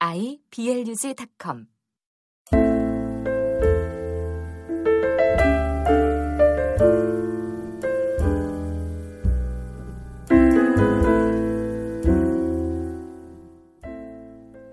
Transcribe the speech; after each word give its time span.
iblog.com 0.00 1.66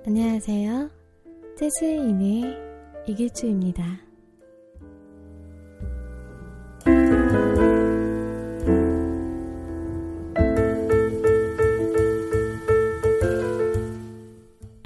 안녕하세요. 0.06 0.92
재즈인의 1.58 2.56
이길주입니다. 3.08 4.05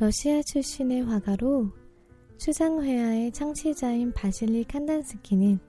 러시아 0.10 0.42
출신의 0.42 1.04
화가로 1.04 1.70
수상회화의 2.40 3.32
창시자인 3.32 4.12
바실리 4.12 4.64
칸단스키는 4.64 5.60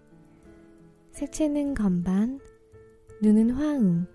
색채는 1.11 1.75
건반, 1.75 2.41
눈은 3.20 3.50
화음, 3.50 4.06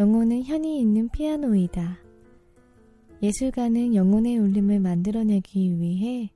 영혼은 0.00 0.42
현이 0.42 0.80
있는 0.80 1.08
피아노이다. 1.10 2.00
예술가는 3.22 3.94
영혼의 3.94 4.36
울림을 4.36 4.80
만들어내기 4.80 5.78
위해 5.78 6.32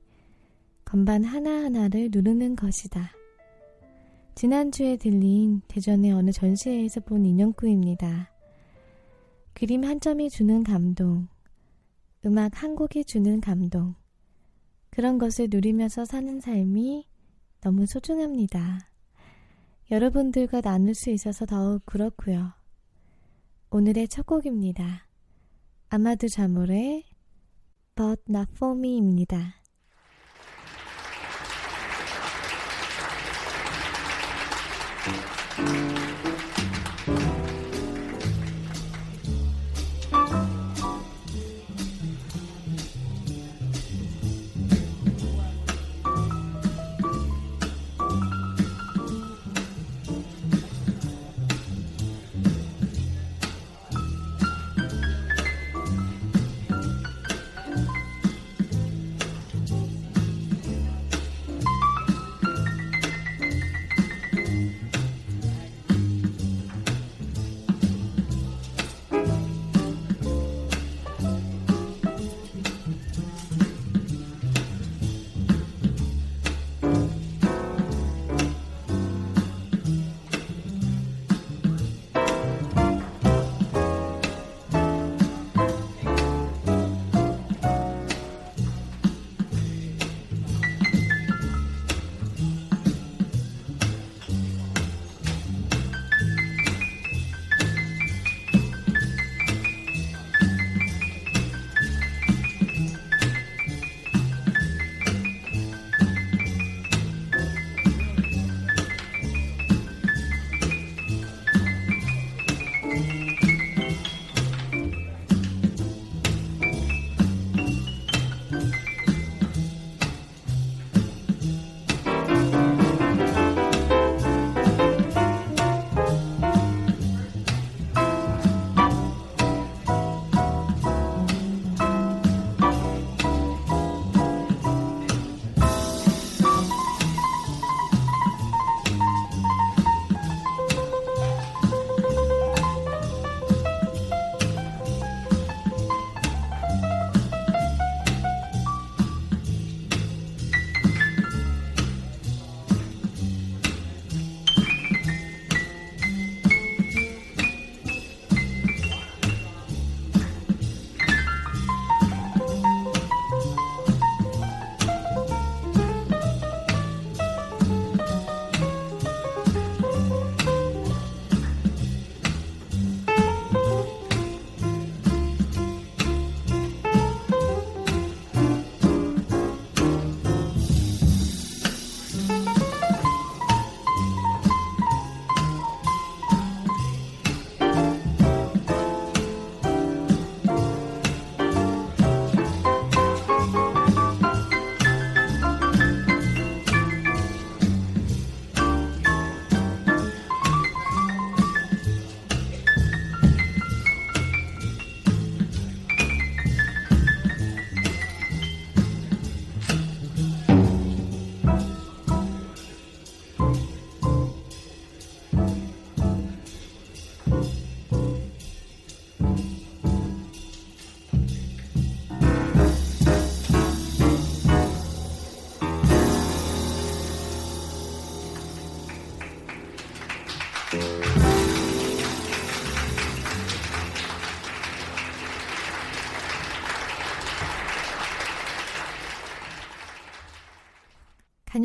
건반 0.85 1.25
하나하나를 1.25 2.11
누르는 2.13 2.55
것이다. 2.55 3.11
지난주에 4.35 4.95
들린 4.95 5.59
대전의 5.67 6.13
어느 6.13 6.31
전시회에서 6.31 7.01
본 7.01 7.25
인형구입니다. 7.25 8.31
그림 9.53 9.83
한 9.83 9.99
점이 9.99 10.29
주는 10.29 10.63
감동, 10.63 11.27
음악 12.25 12.63
한 12.63 12.75
곡이 12.75 13.05
주는 13.05 13.39
감동. 13.39 13.93
그런 14.89 15.19
것을 15.19 15.47
누리면서 15.51 16.05
사는 16.05 16.39
삶이 16.39 17.07
너무 17.61 17.85
소중합니다. 17.85 18.89
여러분들과 19.91 20.61
나눌 20.61 20.95
수 20.95 21.11
있어서 21.11 21.45
더욱 21.45 21.85
그렇고요. 21.85 22.53
오늘의 23.69 24.07
첫 24.07 24.25
곡입니다. 24.25 25.07
아마드 25.89 26.27
자몰의 26.27 27.03
But 27.93 28.23
Not 28.27 28.53
For 28.55 28.75
Me입니다. 28.75 29.64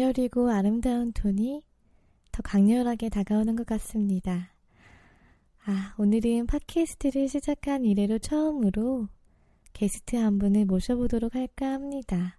가녀리고 0.01 0.51
아름다운 0.51 1.13
톤이 1.13 1.63
더 2.33 2.43
강렬하게 2.43 3.11
다가오는 3.11 3.55
것 3.55 3.67
같습니다. 3.67 4.51
아, 5.67 5.95
오늘은 5.99 6.47
팟캐스트를 6.47 7.29
시작한 7.29 7.85
이래로 7.85 8.19
처음으로 8.19 9.09
게스트 9.75 10.17
한 10.17 10.39
분을 10.39 10.65
모셔보도록 10.65 11.35
할까 11.35 11.73
합니다. 11.73 12.39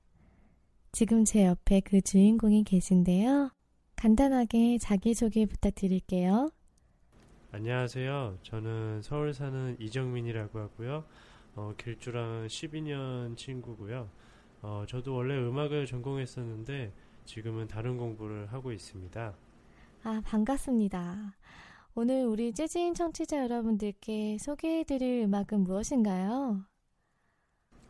지금 0.92 1.24
제 1.24 1.46
옆에 1.46 1.81
그 1.81 2.02
주인공이 2.02 2.63
계신데요. 2.63 3.52
간단하게 3.96 4.80
자기소개 4.80 5.46
부탁드릴게요. 5.46 6.50
안녕하세요. 7.52 8.40
저는 8.42 9.04
서울 9.04 9.36
사는 9.36 9.78
이정민이라고 9.80 10.58
하고요. 10.58 11.06
어, 11.56 11.74
길주랑 11.78 12.48
12년 12.48 13.38
친구고요. 13.38 14.10
어, 14.63 14.84
저도 14.88 15.13
원래 15.13 15.38
음악을 15.38 15.86
전공했었는데 15.86 16.92
지금은 17.25 17.68
다른 17.68 17.97
공부를 17.97 18.51
하고 18.51 18.71
있습니다. 18.71 19.33
아, 20.03 20.21
반갑습니다. 20.25 21.35
오늘 21.94 22.25
우리 22.25 22.53
재즈인 22.53 22.94
청취자 22.94 23.44
여러분들께 23.44 24.38
소개해드릴 24.39 25.23
음악은 25.23 25.63
무엇인가요? 25.63 26.65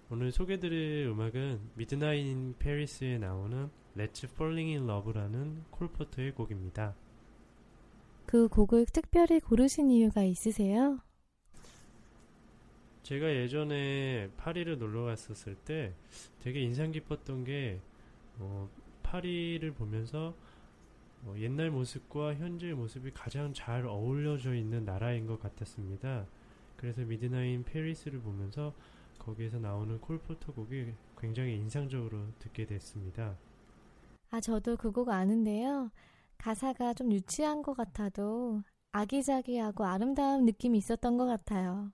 오늘 0.10 0.32
소개드릴 0.32 1.08
음악은 1.08 1.72
Midnight 1.76 2.26
in 2.26 2.56
Paris에 2.60 3.18
나오는 3.18 3.70
Let's 3.96 4.26
Falling 4.26 4.78
in 4.78 4.90
Love라는 4.90 5.64
콜 5.72 5.90
포터의 5.90 6.34
곡입니다. 6.34 6.96
그 8.26 8.48
곡을 8.48 8.86
특별히 8.88 9.40
고르신 9.40 9.90
이유가 9.92 10.24
있으세요? 10.24 11.00
제가 13.04 13.34
예전에 13.34 14.30
파리를 14.38 14.78
놀러 14.78 15.04
갔었을 15.06 15.56
때 15.56 15.94
되게 16.40 16.62
인상 16.62 16.92
깊었던 16.92 17.44
게 17.44 17.80
어, 18.40 18.70
파리를 19.12 19.70
보면서 19.74 20.34
어, 21.24 21.36
옛날 21.38 21.70
모습과 21.70 22.36
현재의 22.36 22.74
모습이 22.74 23.12
가장 23.12 23.54
잘 23.54 23.86
어울려져 23.86 24.56
있는 24.56 24.86
나라인 24.86 25.28
것 25.28 25.40
같았습니다. 25.40 26.26
그래서 26.78 27.02
미드나인 27.02 27.64
페리스를 27.64 28.22
보면서 28.22 28.74
거기에서 29.20 29.60
나오는 29.60 30.00
콜포터 30.00 30.54
곡이 30.54 30.94
굉장히 31.20 31.56
인상적으로 31.58 32.26
듣게 32.40 32.66
됐습니다. 32.66 33.36
아, 34.32 34.40
저도 34.40 34.78
그 34.78 34.92
곡 34.92 35.10
아는데요. 35.10 35.92
가사가 36.38 36.94
좀 36.94 37.12
유치한 37.12 37.62
것 37.62 37.76
같아도 37.76 38.64
아기자기하고 38.94 39.84
아름다운 39.86 40.46
느낌이 40.46 40.78
있었던 40.78 41.18
것 41.18 41.26
같아요. 41.28 41.92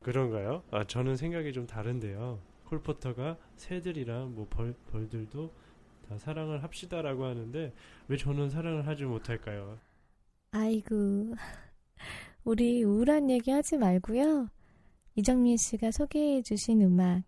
그런가요? 0.00 0.64
아, 0.70 0.84
저는 0.84 1.16
생각이 1.16 1.52
좀 1.52 1.66
다른데요. 1.66 2.40
콜포터가 2.64 3.36
새들이랑 3.56 4.34
뭐 4.34 4.46
벌, 4.48 4.74
벌들도 4.90 5.52
다 6.10 6.18
사랑을 6.18 6.64
합시다라고 6.64 7.24
하는데 7.24 7.72
왜 8.08 8.16
저는 8.16 8.50
사랑을 8.50 8.84
하지 8.88 9.04
못할까요? 9.04 9.78
아이고, 10.50 11.36
우리 12.42 12.82
우울한 12.82 13.30
얘기 13.30 13.52
하지 13.52 13.78
말고요. 13.78 14.48
이정민 15.14 15.56
씨가 15.56 15.92
소개해 15.92 16.42
주신 16.42 16.82
음악 16.82 17.22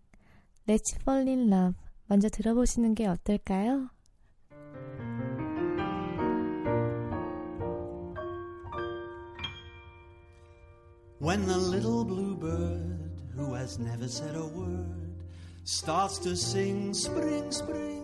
Let's 0.67 0.99
Fall 0.99 1.29
in 1.29 1.53
Love 1.53 1.79
먼저 2.07 2.27
들어보시는 2.27 2.93
게 2.93 3.07
어떨까요? 3.07 3.89
When 11.21 11.45
the 11.45 11.57
little 11.57 12.03
bluebird, 12.03 13.11
who 13.33 13.53
has 13.53 13.79
never 13.79 14.09
said 14.09 14.35
a 14.35 14.45
word, 14.45 15.23
starts 15.63 16.19
to 16.19 16.35
sing 16.35 16.93
spring, 16.93 17.49
spring. 17.49 18.02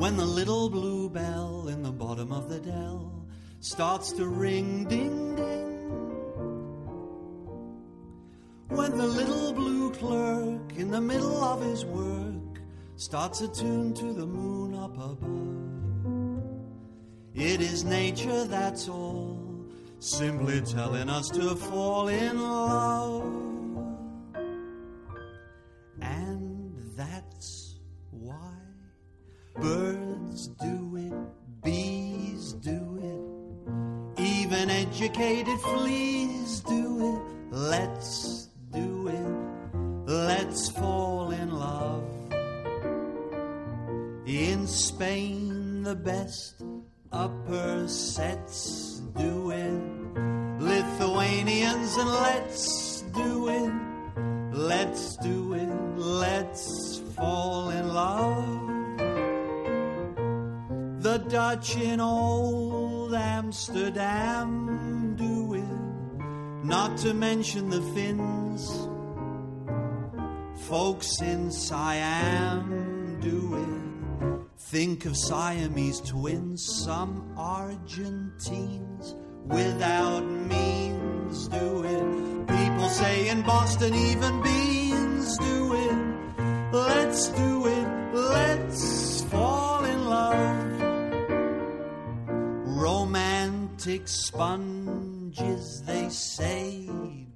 When 0.00 0.16
the 0.16 0.24
little 0.24 0.70
blue 0.70 1.10
bell 1.10 1.68
in 1.68 1.82
the 1.82 1.92
bottom 1.92 2.32
of 2.32 2.48
the 2.48 2.58
dell 2.58 3.26
starts 3.60 4.12
to 4.12 4.26
ring 4.26 4.86
ding 4.86 5.36
ding. 5.36 5.90
When 8.68 8.96
the 8.96 9.06
little 9.06 9.52
blue 9.52 9.90
clerk 9.90 10.74
in 10.78 10.90
the 10.90 11.02
middle 11.02 11.44
of 11.44 11.60
his 11.60 11.84
work 11.84 12.62
starts 12.96 13.42
a 13.42 13.48
tune 13.48 13.92
to 13.92 14.14
the 14.14 14.24
moon 14.24 14.74
up 14.74 14.94
above. 14.94 15.20
It 17.34 17.60
is 17.60 17.84
nature, 17.84 18.44
that's 18.46 18.88
all, 18.88 19.38
simply 19.98 20.62
telling 20.62 21.10
us 21.10 21.28
to 21.28 21.54
fall 21.54 22.08
in 22.08 22.40
love. 22.40 23.24
And 26.00 26.74
that's 26.96 27.78
why 28.10 28.50
birds 29.56 29.89
do 30.48 30.96
it, 30.96 31.12
bees 31.62 32.52
do 32.54 32.98
it, 33.02 34.20
even 34.20 34.70
educated 34.70 35.58
fleas 35.60 36.60
do 36.60 37.14
it. 37.14 37.54
Let's 37.54 38.48
do 38.72 39.08
it, 39.08 40.10
let's 40.10 40.70
fall 40.70 41.30
in 41.30 41.50
love. 41.50 42.04
In 44.26 44.66
Spain, 44.66 45.82
the 45.82 45.94
best 45.94 46.62
upper 47.12 47.88
sets 47.88 49.00
do 49.16 49.50
it. 49.50 49.82
Lithuanians, 50.60 51.96
and 51.96 52.08
let's 52.08 52.79
In 61.50 61.98
old 62.00 63.12
Amsterdam 63.12 65.16
do 65.16 65.54
it, 65.54 65.64
not 66.64 66.96
to 66.98 67.12
mention 67.12 67.70
the 67.70 67.82
Finns. 67.92 68.70
Folks 70.68 71.20
in 71.20 71.50
Siam 71.50 73.18
do 73.20 73.56
it. 73.56 73.68
Think 74.60 75.06
of 75.06 75.16
Siamese 75.16 76.00
twins, 76.02 76.62
some 76.84 77.34
Argentines 77.36 79.16
without 79.46 80.20
means 80.20 81.48
do 81.48 81.82
it. 81.82 82.46
People 82.46 82.88
say 82.90 83.28
in 83.28 83.42
Boston, 83.42 83.92
even 83.92 84.40
beans 84.40 85.36
do 85.38 85.74
it. 85.74 85.96
Let's 86.72 87.26
do 87.30 87.66
it, 87.66 88.14
let's 88.14 89.24
fall 89.24 89.59
Romantic 93.80 94.08
sponges, 94.08 95.82
they 95.86 96.10
say, 96.10 96.86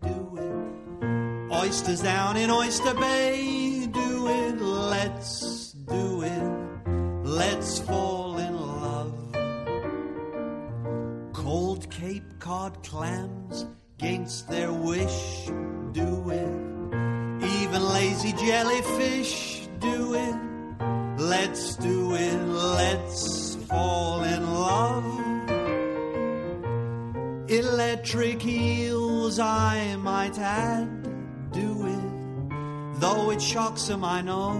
do 0.03 0.37
it. 0.37 1.51
Oysters 1.51 2.03
down 2.03 2.37
in 2.37 2.51
Oyster 2.51 2.93
Bay, 2.93 3.87
do 3.91 4.29
it. 4.29 4.61
Let's 4.61 5.73
do 5.73 6.21
it. 6.23 6.45
Let's 7.25 7.79
fall 7.79 8.37
in 8.37 8.55
love. 8.61 9.33
Cold 11.33 11.91
Cape 11.91 12.39
Cod 12.41 12.83
clams, 12.83 13.65
against 13.99 14.47
their 14.51 14.71
wish, 14.71 15.47
do 15.93 16.29
it. 16.29 16.55
Even 17.63 17.83
lazy 17.83 18.35
jellyfish, 18.35 19.67
do 19.79 20.13
it. 20.13 20.37
Let's 21.19 21.77
do 21.77 22.15
it. 22.15 22.37
Let's 22.37 23.57
fall 23.67 24.25
in 24.25 24.43
love. 24.43 24.54
Electric 27.75 28.47
eels, 28.47 29.41
I 29.41 29.97
might 29.97 30.39
add, 30.39 31.51
do 31.51 31.87
it. 31.89 33.01
Though 33.01 33.33
it 33.33 33.43
shocks 33.43 33.89
them, 33.89 34.05
I 34.05 34.21
know. 34.21 34.53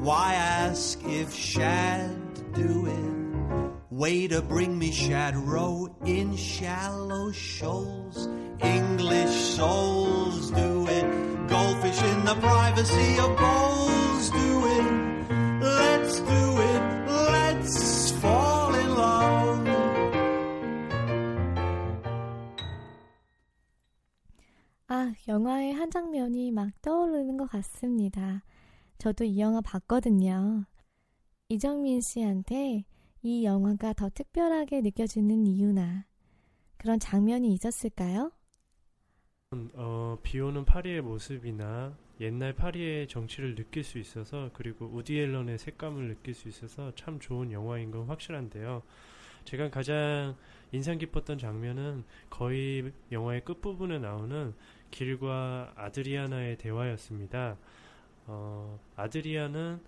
Why 0.00 0.34
ask 0.34 1.02
if 1.04 1.32
shad 1.32 2.12
do 2.52 2.86
it? 2.86 3.72
Way 3.90 4.28
to 4.28 4.42
bring 4.42 4.78
me 4.78 4.92
shad 4.92 5.34
row 5.34 5.88
in 6.04 6.36
shallow 6.36 7.32
shoals. 7.32 8.28
English 8.60 9.34
souls 9.56 10.50
do 10.50 10.86
it. 10.88 11.48
Goldfish 11.48 12.02
in 12.02 12.24
the 12.26 12.34
privacy 12.34 13.18
of 13.18 13.34
bowls 13.38 14.28
do 14.28 14.66
it. 14.66 15.11
영화의 25.28 25.72
한 25.72 25.90
장면이 25.90 26.50
막 26.50 26.70
떠오르는 26.82 27.36
것 27.36 27.46
같습니다. 27.50 28.42
저도 28.98 29.24
이 29.24 29.40
영화 29.40 29.60
봤거든요. 29.60 30.64
이정민 31.48 32.00
씨한테 32.00 32.84
이 33.22 33.44
영화가 33.44 33.92
더 33.92 34.08
특별하게 34.10 34.80
느껴지는 34.80 35.46
이유나 35.46 36.06
그런 36.76 36.98
장면이 36.98 37.52
있었을까요? 37.52 38.32
어, 39.74 40.18
비 40.22 40.40
오는 40.40 40.64
파리의 40.64 41.02
모습이나 41.02 41.96
옛날 42.20 42.54
파리의 42.54 43.06
정치를 43.06 43.54
느낄 43.54 43.84
수 43.84 43.98
있어서 43.98 44.50
그리고 44.54 44.86
우디 44.86 45.18
앨런의 45.18 45.58
색감을 45.58 46.08
느낄 46.08 46.34
수 46.34 46.48
있어서 46.48 46.92
참 46.94 47.20
좋은 47.20 47.52
영화인 47.52 47.90
건 47.90 48.06
확실한데요. 48.08 48.82
제가 49.44 49.70
가장 49.70 50.36
인상 50.72 50.98
깊었던 50.98 51.38
장면은 51.38 52.04
거의 52.30 52.92
영화의 53.10 53.44
끝부분에 53.44 53.98
나오는 53.98 54.54
길과 54.90 55.72
아드리아나의 55.76 56.58
대화였습니다. 56.58 57.56
어, 58.26 58.78
아드리아는 58.96 59.80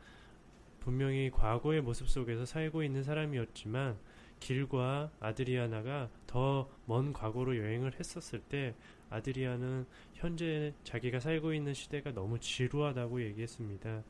분명히 0.81 1.31
과거의 1.31 1.81
모습 1.81 2.09
속에서 2.09 2.45
살고 2.45 2.83
있는 2.83 3.03
사람이었지만 3.03 3.97
길과 4.41 5.11
아드리아나가 5.21 6.11
더 6.27 6.69
먼 6.87 7.13
과거로 7.15 7.57
여행을 7.57 7.95
했었을 7.99 8.41
때 8.41 8.75
아드리아는 9.09 9.87
현재 10.15 10.75
자기가 10.85 11.21
살고 11.21 11.55
있는 11.55 11.73
시대가 11.73 12.13
너무 12.13 12.39
지루하다고 12.39 13.23
얘기했습니다. 13.23 14.03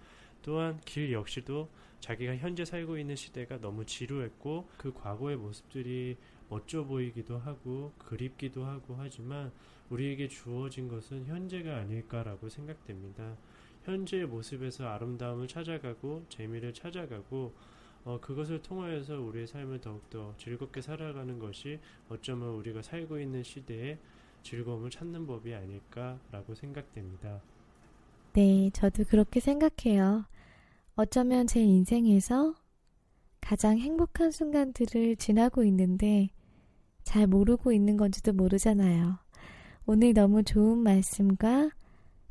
또한 0.44 0.78
길 0.84 1.10
역시도 1.10 1.70
자기가 2.00 2.36
현재 2.36 2.66
살고 2.66 2.98
있는 2.98 3.16
시대가 3.16 3.58
너무 3.58 3.86
지루했고 3.86 4.68
그 4.76 4.92
과거의 4.92 5.36
모습들이 5.36 6.18
멋져 6.50 6.84
보이기도 6.84 7.38
하고 7.38 7.92
그립기도 7.98 8.66
하고 8.66 8.94
하지만 8.98 9.50
우리에게 9.88 10.28
주어진 10.28 10.86
것은 10.86 11.24
현재가 11.24 11.76
아닐까라고 11.78 12.50
생각됩니다. 12.50 13.36
현재의 13.84 14.26
모습에서 14.26 14.86
아름다움을 14.86 15.48
찾아가고 15.48 16.26
재미를 16.28 16.74
찾아가고 16.74 17.54
어, 18.04 18.20
그것을 18.20 18.60
통하여서 18.60 19.18
우리의 19.20 19.46
삶을 19.46 19.80
더욱더 19.80 20.34
즐겁게 20.36 20.82
살아가는 20.82 21.38
것이 21.38 21.80
어쩌면 22.10 22.50
우리가 22.50 22.82
살고 22.82 23.18
있는 23.18 23.42
시대에 23.42 23.98
즐거움을 24.42 24.90
찾는 24.90 25.26
법이 25.26 25.54
아닐까라고 25.54 26.54
생각됩니다. 26.54 27.40
네, 28.34 28.68
저도 28.72 29.04
그렇게 29.04 29.38
생각해요. 29.38 30.24
어쩌면 30.96 31.46
제 31.46 31.60
인생에서 31.60 32.54
가장 33.40 33.78
행복한 33.78 34.32
순간들을 34.32 35.14
지나고 35.16 35.62
있는데 35.62 36.30
잘 37.04 37.28
모르고 37.28 37.70
있는 37.70 37.96
건지도 37.96 38.32
모르잖아요. 38.32 39.18
오늘 39.86 40.14
너무 40.14 40.42
좋은 40.42 40.78
말씀과 40.78 41.70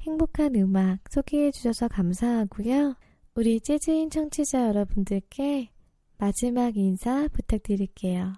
행복한 0.01 0.55
음악 0.55 1.00
소개해 1.10 1.51
주셔서 1.51 1.88
감사하고요. 1.88 2.95
우리 3.36 3.62
재즈인 3.62 4.10
청취자 4.10 4.67
여러분들께 4.67 5.69
마지막 6.17 6.75
인사 6.75 7.29
부탁드릴게요. 7.29 8.33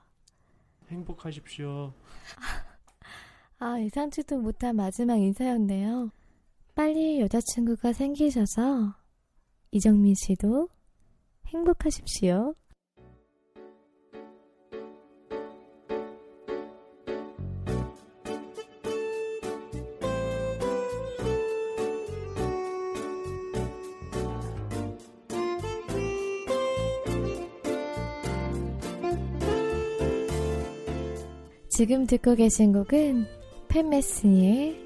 행복하십시오. 0.89 1.93
아, 3.57 3.79
예상치도 3.79 4.37
못한 4.37 4.75
마지막 4.75 5.15
인사였네요. 5.15 6.11
빨리 6.75 7.21
여자친구가 7.21 7.93
생기셔서 7.93 8.93
이정민 9.71 10.13
씨도 10.13 10.67
행복하십시오. 11.47 12.53
지금 31.69 32.05
듣고 32.05 32.35
계신 32.35 32.73
곡은 32.73 33.25
팬메스니의 33.69 34.84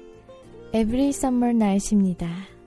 Every 0.72 1.08
Summer 1.08 1.52
Night입니다. 1.52 2.59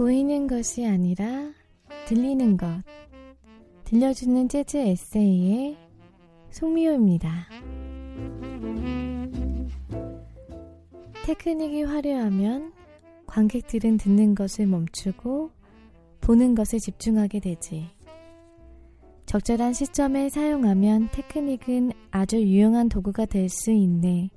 보이는 0.00 0.46
것이 0.46 0.86
아니라 0.86 1.52
들리는 2.06 2.56
것. 2.56 2.66
들려주는 3.84 4.48
재즈 4.48 4.78
에세이의 4.78 5.76
송미호입니다. 6.48 7.46
테크닉이 11.26 11.82
화려하면 11.82 12.72
관객들은 13.26 13.98
듣는 13.98 14.34
것을 14.34 14.66
멈추고 14.68 15.50
보는 16.22 16.54
것에 16.54 16.78
집중하게 16.78 17.40
되지. 17.40 17.90
적절한 19.26 19.74
시점에 19.74 20.30
사용하면 20.30 21.10
테크닉은 21.12 21.92
아주 22.10 22.40
유용한 22.40 22.88
도구가 22.88 23.26
될 23.26 23.50
수 23.50 23.70
있네. 23.70 24.30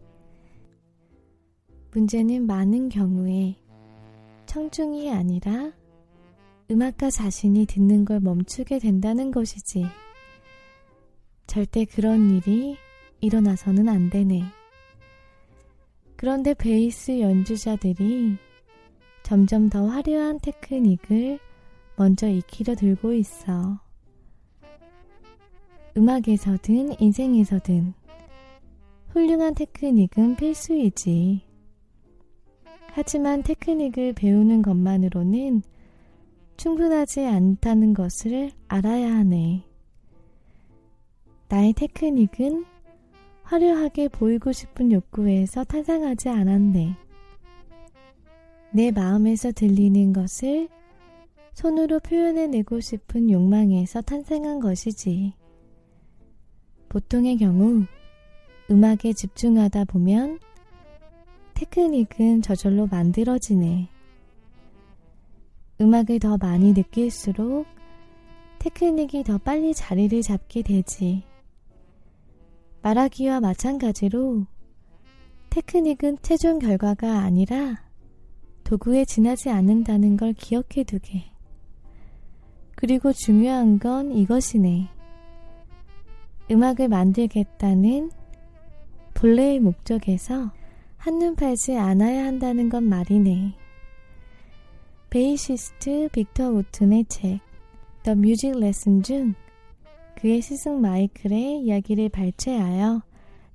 문제는 1.91 2.47
많은 2.47 2.89
경우에 2.89 3.62
청중이 4.53 5.11
아니라 5.11 5.71
음악가 6.69 7.09
자신이 7.09 7.65
듣는 7.65 8.05
걸 8.05 8.19
멈추게 8.19 8.77
된다는 8.77 9.31
것이지. 9.31 9.83
절대 11.47 11.85
그런 11.85 12.29
일이 12.29 12.77
일어나서는 13.19 13.89
안 13.89 14.11
되네. 14.11 14.43
그런데 16.15 16.53
베이스 16.53 17.19
연주자들이 17.19 18.37
점점 19.23 19.69
더 19.69 19.87
화려한 19.87 20.37
테크닉을 20.39 21.39
먼저 21.95 22.29
익히려 22.29 22.75
들고 22.75 23.13
있어. 23.13 23.79
음악에서든 25.97 27.01
인생에서든 27.01 27.95
훌륭한 29.09 29.55
테크닉은 29.55 30.35
필수이지. 30.35 31.52
하지만 32.95 33.41
테크닉을 33.41 34.13
배우는 34.13 34.61
것만으로는 34.61 35.63
충분하지 36.57 37.25
않다는 37.25 37.95
것을 37.95 38.51
알아야 38.67 39.15
하네. 39.15 39.63
나의 41.49 41.73
테크닉은 41.73 42.65
화려하게 43.41 44.09
보이고 44.09 44.51
싶은 44.51 44.91
욕구에서 44.91 45.63
탄생하지 45.63 46.29
않았네. 46.29 46.95
내 48.73 48.91
마음에서 48.91 49.51
들리는 49.51 50.13
것을 50.13 50.69
손으로 51.53 51.99
표현해내고 51.99 52.79
싶은 52.79 53.31
욕망에서 53.31 54.01
탄생한 54.01 54.59
것이지. 54.59 55.33
보통의 56.89 57.37
경우 57.37 57.85
음악에 58.69 59.13
집중하다 59.13 59.85
보면 59.85 60.37
테크닉은 61.63 62.41
저절로 62.41 62.87
만들어지네. 62.87 63.87
음악을 65.79 66.19
더 66.19 66.37
많이 66.37 66.73
느낄수록 66.73 67.65
테크닉이 68.59 69.23
더 69.23 69.37
빨리 69.37 69.73
자리를 69.73 70.21
잡게 70.23 70.61
되지. 70.61 71.23
말하기와 72.81 73.39
마찬가지로 73.39 74.45
테크닉은 75.51 76.17
최종 76.21 76.59
결과가 76.59 77.19
아니라 77.19 77.81
도구에 78.65 79.05
지나지 79.05 79.49
않는다는 79.49 80.17
걸 80.17 80.33
기억해 80.33 80.83
두게. 80.85 81.23
그리고 82.75 83.13
중요한 83.13 83.79
건 83.79 84.11
이것이네. 84.11 84.89
음악을 86.51 86.89
만들겠다는 86.89 88.11
본래의 89.13 89.61
목적에서 89.61 90.51
한눈 91.03 91.35
팔지 91.35 91.75
않아야 91.75 92.23
한다는 92.23 92.69
건 92.69 92.85
말이네. 92.85 93.57
베이시스트 95.09 96.07
빅터 96.13 96.49
우튼의 96.49 97.03
책 97.09 97.41
The 98.03 98.17
Music 98.17 98.57
Lesson 98.57 99.03
중 99.03 99.33
그의 100.15 100.41
스승 100.41 100.79
마이클의 100.79 101.59
이야기를 101.63 102.07
발췌하여 102.07 103.01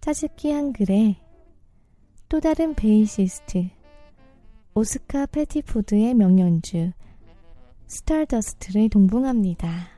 짜집기 0.03 0.51
한 0.51 0.75
글에 0.75 1.17
또 2.29 2.39
다른 2.39 2.75
베이시스트 2.75 3.71
오스카 4.75 5.25
패티푸드의 5.25 6.13
명연주 6.13 6.93
스타더스트를 7.87 8.91
동봉합니다. 8.91 9.98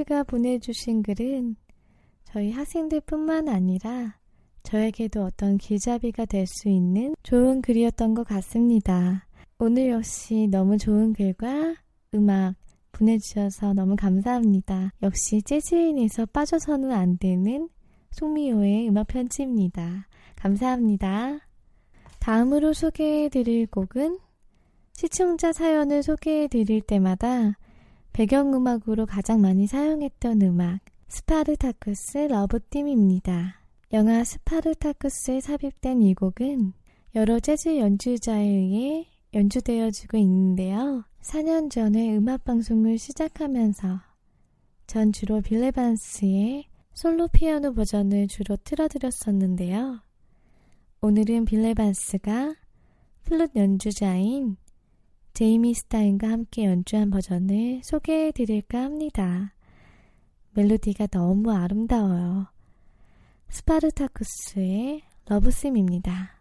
씨가 0.00 0.24
보내주신 0.24 1.02
글은 1.02 1.56
저희 2.24 2.52
학생들뿐만 2.52 3.48
아니라 3.48 4.18
저에게도 4.62 5.24
어떤 5.24 5.58
길잡이가 5.58 6.26
될 6.26 6.46
수 6.46 6.68
있는 6.68 7.14
좋은 7.22 7.60
글이었던 7.60 8.14
것 8.14 8.24
같습니다. 8.24 9.26
오늘 9.58 9.90
역시 9.90 10.48
너무 10.50 10.78
좋은 10.78 11.12
글과 11.12 11.74
음악 12.14 12.54
보내주셔서 12.92 13.74
너무 13.74 13.96
감사합니다. 13.96 14.92
역시 15.02 15.42
재즈인에서 15.42 16.26
빠져서는 16.26 16.92
안 16.92 17.18
되는 17.18 17.68
송미호의 18.12 18.88
음악 18.88 19.08
편지입니다. 19.08 20.06
감사합니다. 20.36 21.40
다음으로 22.20 22.72
소개해드릴 22.72 23.66
곡은 23.66 24.18
시청자 24.92 25.52
사연을 25.52 26.02
소개해드릴 26.02 26.82
때마다 26.82 27.56
배경음악으로 28.12 29.06
가장 29.06 29.40
많이 29.40 29.66
사용했던 29.66 30.42
음악 30.42 30.80
스파르타쿠스 31.08 32.18
Love 32.18 32.54
Theme입니다. 32.54 33.60
영화 33.92 34.22
스파르타쿠스에 34.22 35.40
삽입된 35.40 36.02
이 36.02 36.14
곡은 36.14 36.72
여러 37.14 37.40
재즈 37.40 37.78
연주자에 37.78 38.46
의해 38.46 39.06
연주되어지고 39.34 40.16
있는데요. 40.18 41.04
4년 41.22 41.70
전에 41.70 42.16
음악 42.16 42.44
방송을 42.44 42.98
시작하면서 42.98 44.00
전 44.86 45.12
주로 45.12 45.40
빌 45.40 45.72
에반스의 45.72 46.66
솔로 46.94 47.28
피아노 47.28 47.72
버전을 47.74 48.28
주로 48.28 48.56
틀어드렸었는데요. 48.56 50.00
오늘은 51.00 51.44
빌 51.46 51.73
에반스가 51.73 52.54
플룻 53.24 53.56
연주자인 53.56 54.56
제이미 55.32 55.74
스타인과 55.74 56.28
함께 56.28 56.64
연주한 56.64 57.10
버전을 57.10 57.80
소개해 57.84 58.32
드릴까 58.32 58.80
합니다. 58.82 59.54
멜로디가 60.54 61.06
너무 61.08 61.52
아름다워요. 61.52 62.48
스파르타쿠스의 63.48 65.02
러브심입니다. 65.26 66.39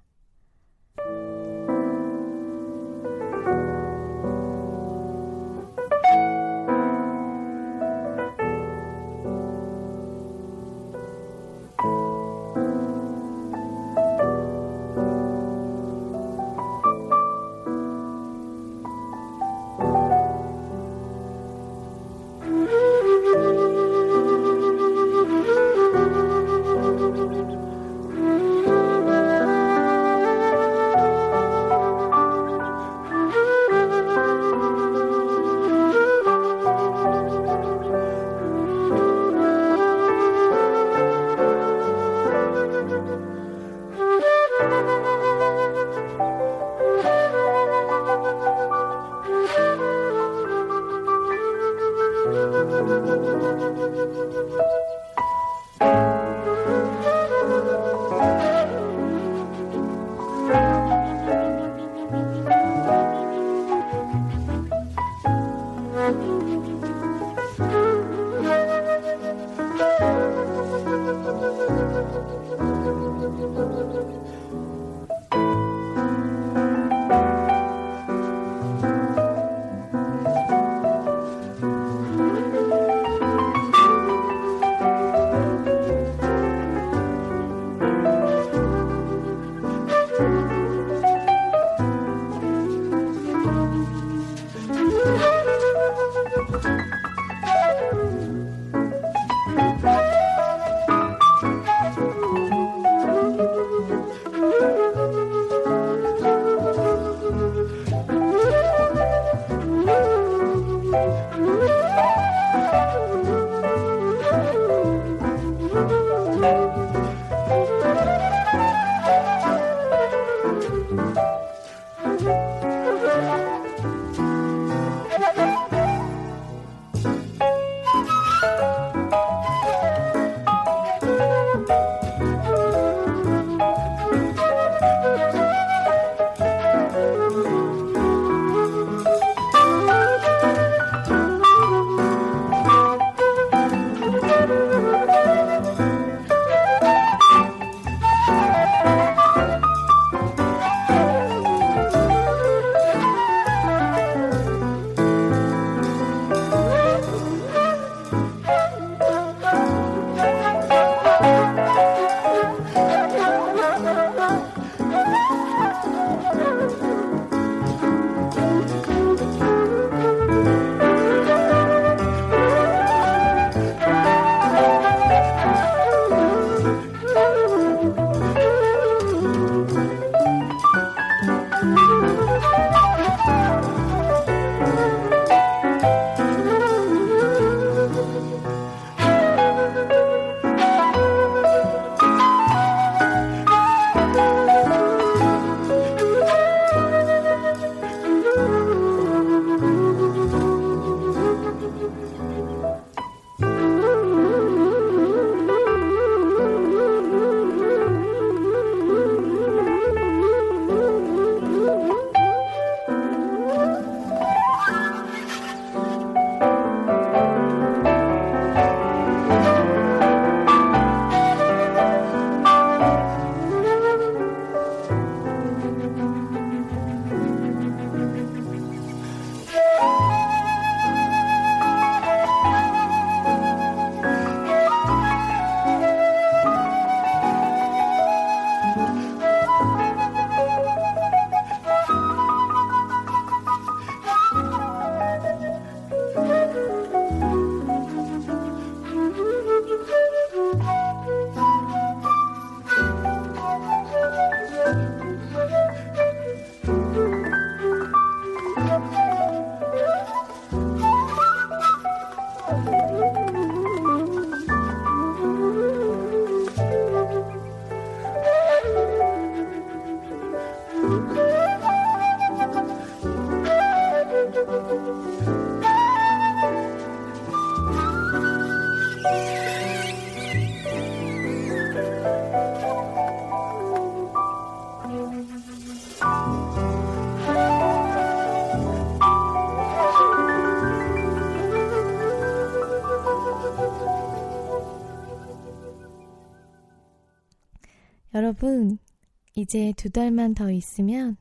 이제 299.39 299.73
두 299.77 299.89
달만 299.89 300.33
더 300.33 300.51
있으면 300.51 301.15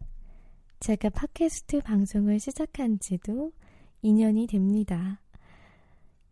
제가 0.81 1.09
팟캐스트 1.11 1.83
방송을 1.83 2.41
시작한 2.41 2.99
지도 2.99 3.53
2년이 4.03 4.51
됩니다. 4.51 5.21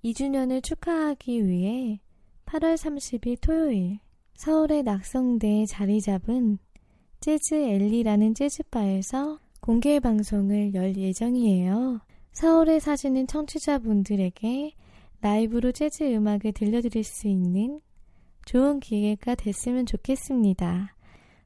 2주년을 0.05 0.65
축하하기 0.65 1.47
위해 1.47 2.01
8월 2.47 2.75
30일 2.75 3.41
토요일 3.41 4.01
서울의 4.35 4.83
낙성대에 4.83 5.67
자리 5.67 6.01
잡은 6.01 6.59
재즈 7.21 7.55
엘리라는 7.55 8.35
재즈바에서 8.35 9.39
공개 9.61 10.01
방송을 10.01 10.75
열 10.75 10.97
예정이에요. 10.97 12.01
서울에 12.33 12.81
사시는 12.81 13.29
청취자분들에게 13.29 14.73
라이브로 15.21 15.71
재즈 15.71 16.03
음악을 16.03 16.51
들려드릴 16.53 17.05
수 17.05 17.29
있는 17.29 17.81
좋은 18.45 18.81
기회가 18.81 19.37
됐으면 19.37 19.87
좋겠습니다. 19.87 20.96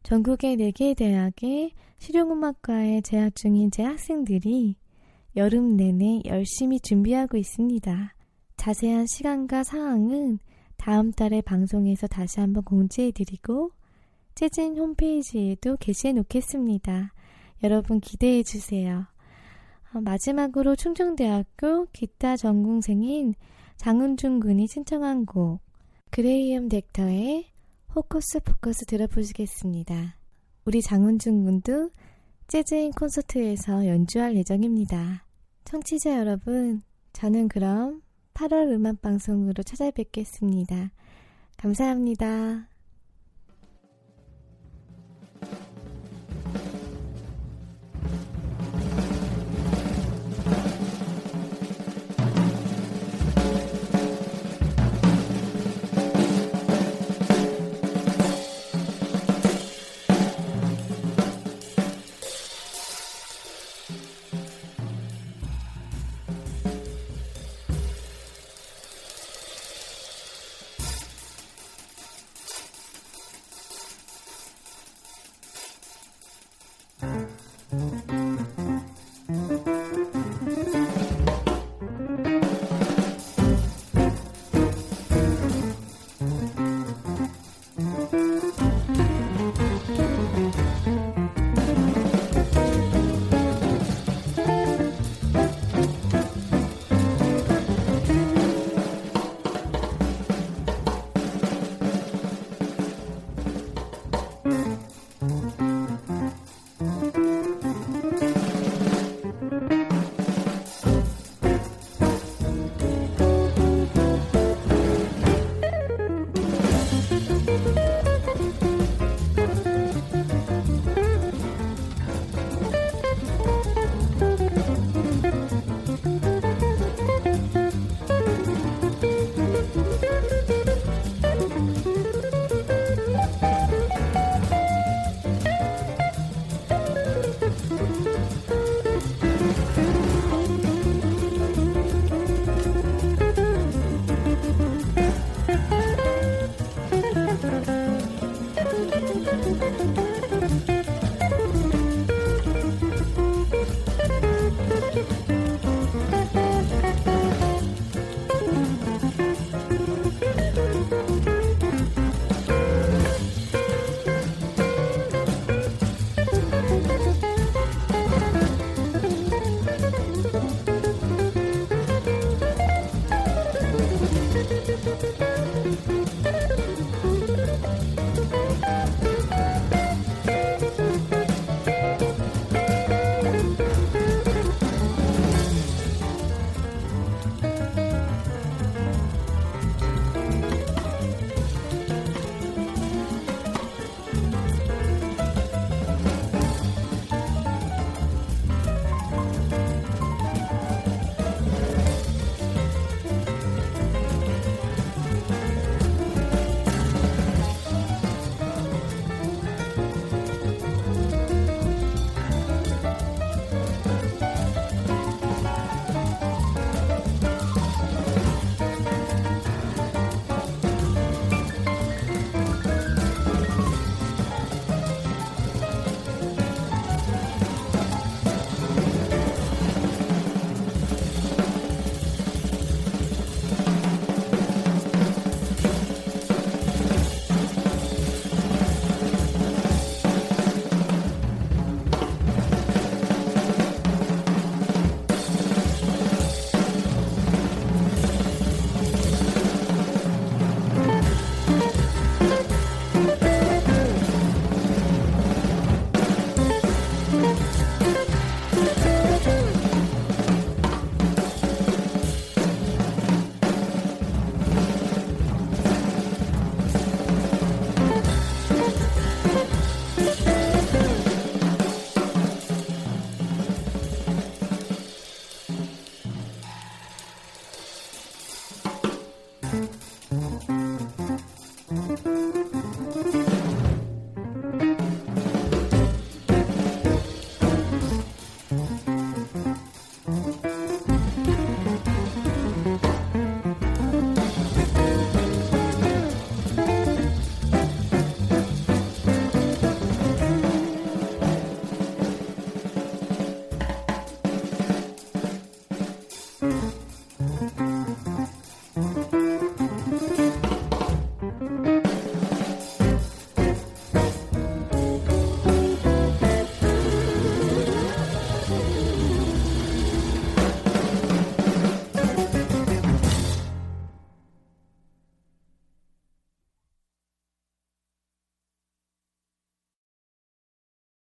전국의 0.03 0.57
4개 0.57 0.97
대학의 0.97 1.73
실용음악과에 1.99 3.03
재학 3.03 3.35
중인 3.37 3.71
제 3.71 3.83
학생들이 3.83 4.77
여름 5.37 5.77
내내 5.77 6.23
열심히 6.25 6.81
준비하고 6.81 7.37
있습니다. 7.37 8.15
자세한 8.57 9.07
시간과 9.07 9.63
상황은 9.63 10.39
다음 10.77 11.13
달에 11.13 11.41
방송에서 11.43 12.07
다시 12.07 12.41
한번 12.41 12.65
공지해드리고 12.65 13.71
재진 14.35 14.79
홈페이지에도 14.79 15.77
게시해 15.77 16.15
놓겠습니다. 16.15 17.13
여러분 17.63 18.01
기대해 18.01 18.43
주세요. 18.43 19.07
어, 19.93 20.01
마지막으로 20.01 20.77
충청대학교 20.77 21.87
기타 21.93 22.37
전공생인 22.37 23.35
장은준 23.77 24.41
군이 24.41 24.67
신청한 24.67 25.27
곡 25.27 25.61
그레이엄 26.11 26.69
덱터의 26.69 27.47
호커스 27.95 28.41
포커스 28.41 28.85
들어보시겠습니다. 28.87 30.15
우리 30.65 30.81
장은준 30.81 31.45
군도 31.45 31.91
재즈인 32.47 32.93
콘서트에서 32.93 33.85
연주할 33.87 34.37
예정입니다. 34.37 35.27
청취자 35.65 36.19
여러분, 36.21 36.83
저는 37.13 37.49
그럼 37.49 38.03
8월 38.35 38.71
음악방송으로 38.71 39.65
찾아뵙겠습니다. 39.65 40.93
감사합니다. 41.57 42.70